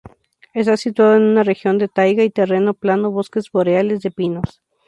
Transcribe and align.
Está 0.55 0.77
situado 0.77 1.15
en 1.15 1.21
una 1.21 1.43
región 1.43 1.77
de 1.77 1.87
taiga 1.87 2.23
y 2.23 2.31
terreno 2.31 2.73
plano 2.73 3.11
bosques 3.11 3.51
boreales 3.51 4.01
de 4.01 4.09
pinos. 4.09 4.63